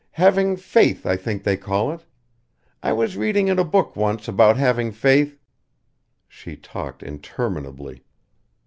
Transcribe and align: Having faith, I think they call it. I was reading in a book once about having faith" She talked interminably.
Having 0.13 0.57
faith, 0.57 1.05
I 1.05 1.15
think 1.15 1.43
they 1.43 1.55
call 1.55 1.91
it. 1.91 2.03
I 2.81 2.91
was 2.91 3.15
reading 3.17 3.49
in 3.49 3.59
a 3.59 3.63
book 3.63 3.95
once 3.95 4.27
about 4.27 4.57
having 4.57 4.91
faith" 4.91 5.37
She 6.27 6.55
talked 6.57 7.03
interminably. 7.03 8.03